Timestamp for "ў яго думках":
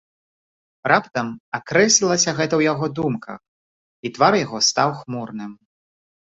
2.57-3.39